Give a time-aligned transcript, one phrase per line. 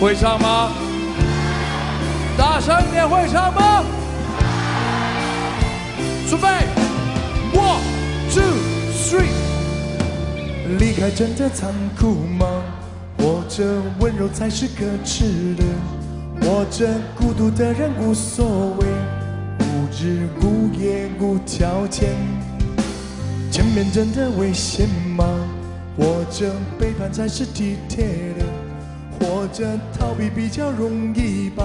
[0.00, 0.72] 会唱吗？
[2.38, 3.84] 大声一点，会唱吗？
[6.26, 6.48] 准备
[7.52, 7.80] ，one
[8.32, 8.42] two
[8.96, 9.28] three。
[10.78, 12.46] 离开真的残酷吗？
[13.18, 13.62] 或者
[13.98, 15.64] 温柔才是可耻的？
[16.40, 18.86] 或者孤独的人无所谓，
[19.58, 22.08] 无日无夜无条件。
[23.50, 25.26] 前面真的危险吗？
[25.98, 28.06] 或者背叛才是体贴
[28.38, 28.46] 的？
[29.20, 31.64] 或者逃避比较容易吧？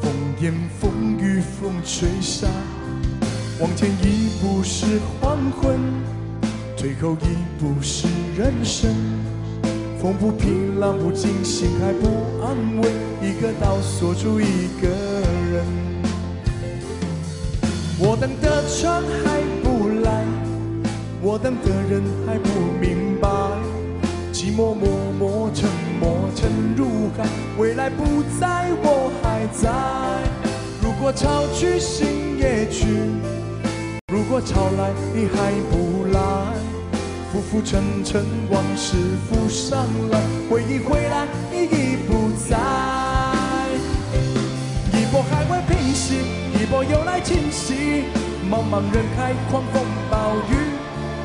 [0.00, 2.46] 风言风语风吹沙，
[3.58, 5.78] 往前一步是黄昏，
[6.76, 8.94] 退后一步是人生。
[9.98, 12.06] 风不平，浪不静，心还不
[12.44, 14.88] 安稳，一个岛锁住一个
[15.50, 15.64] 人。
[17.98, 20.24] 我等的船还不来，
[21.22, 23.28] 我等的人还不明白，
[24.30, 24.93] 寂寞默
[27.58, 29.70] 未来不在，我还在。
[30.82, 32.86] 如果潮去心也去，
[34.12, 36.20] 如果潮来你还不来。
[37.32, 38.96] 浮浮沉沉，往事
[39.28, 42.56] 浮上来，回忆回来，你已不在。
[44.92, 46.14] 一波还未平息，
[46.54, 48.04] 一波又来侵袭。
[48.48, 50.52] 茫茫人海，狂风暴雨，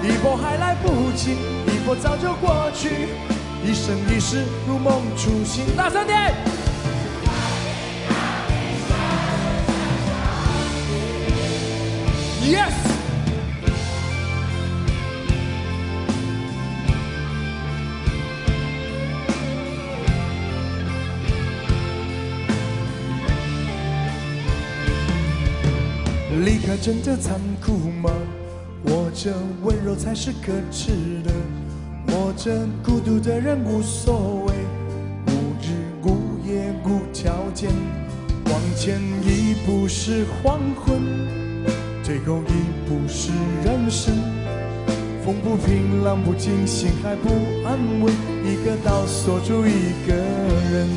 [0.07, 1.37] 一波还来不及，
[1.91, 3.07] 我早就过去。
[3.65, 5.65] 一生一世，如梦初醒。
[5.75, 6.35] 大声点
[12.43, 12.75] ！Yes。
[26.45, 28.11] 离开真的残酷吗？
[28.85, 29.33] 或者
[29.64, 30.91] 温柔才是可耻
[31.23, 31.31] 的？
[32.19, 32.52] 或者
[32.83, 34.53] 孤独的人无所谓，
[35.27, 35.31] 无
[35.63, 35.71] 日
[36.03, 37.69] 无夜无条件。
[38.43, 40.99] 往前一步是黄昏，
[42.03, 43.31] 退后一步是
[43.63, 44.13] 人生。
[45.23, 47.29] 风不平，浪不静，心还不
[47.65, 48.13] 安稳，
[48.43, 50.89] 一个岛锁住一个人。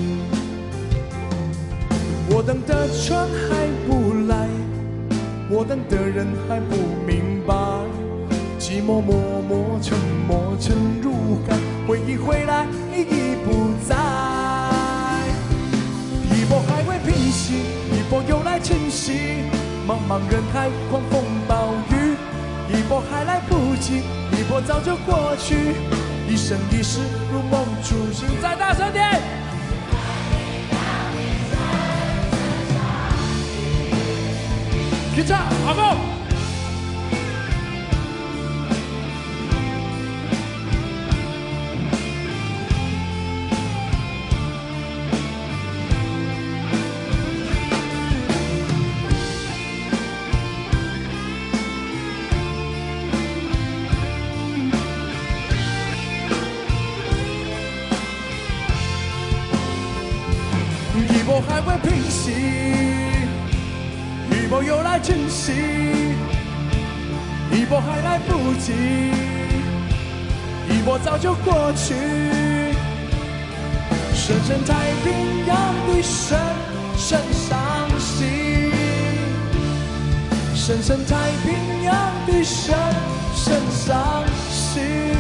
[2.30, 4.48] 我等的船还不来。
[5.48, 6.74] 我等的人还不
[7.06, 7.54] 明白，
[8.58, 9.14] 寂寞默
[9.48, 9.96] 默沉
[10.26, 11.11] 没沉入，
[11.86, 13.96] 回忆回来你已不在。
[16.30, 17.54] 一波还未平息，
[17.92, 19.44] 一波又来侵袭，
[19.86, 22.16] 茫茫人海狂风暴雨，
[22.68, 25.74] 一波还来不及，一波早就过去。
[26.28, 27.00] 一生一世
[27.32, 29.20] 如梦初醒，再大声点。
[35.14, 36.11] 吉他，阿峰。
[61.32, 62.30] 一波还未平息。
[64.30, 65.50] 一波又来侵袭，
[67.50, 68.74] 一波还来不及，
[70.68, 71.94] 一波早就过去。
[74.12, 75.56] 深深太平洋
[75.88, 76.38] 的深
[76.98, 78.70] 深伤心，
[80.54, 81.16] 深深太
[81.46, 81.94] 平洋
[82.26, 82.76] 的深
[83.34, 85.11] 深伤心。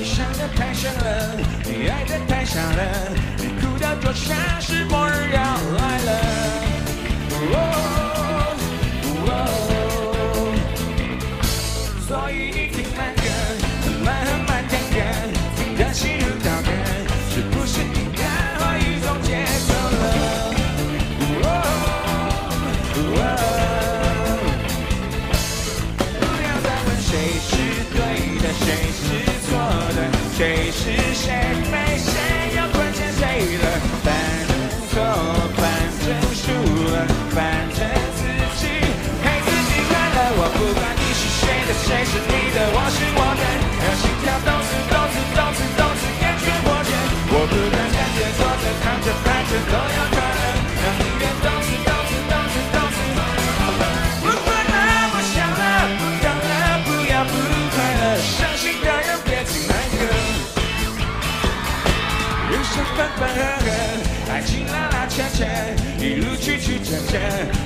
[0.00, 5.42] 你想的太深了，你爱的太傻了，你哭到就像是末日要
[5.76, 6.29] 来了。
[30.40, 31.69] 谁是谁？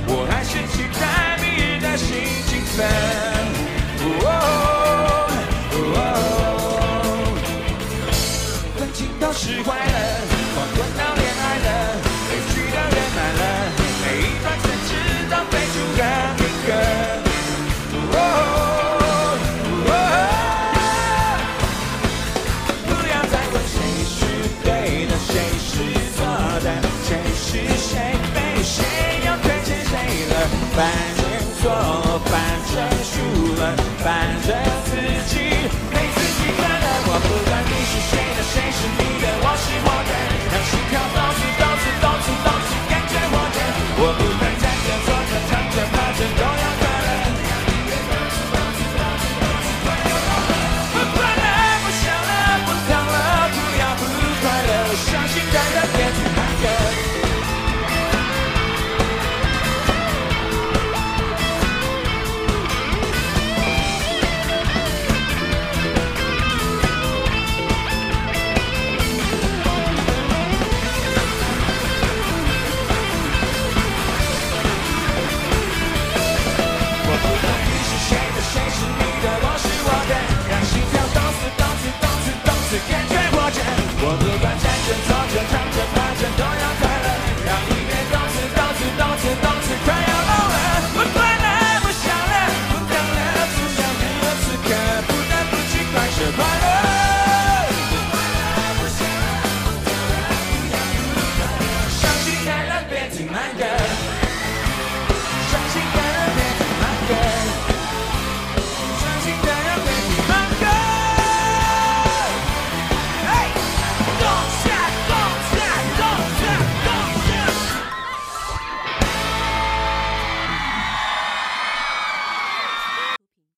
[0.06, 2.14] 我还是期待明日的心
[2.46, 3.13] 情分。
[30.76, 31.03] back.